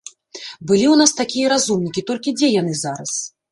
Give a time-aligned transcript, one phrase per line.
[0.67, 3.11] Былі ў нас такія разумнікі, толькі дзе яны зараз?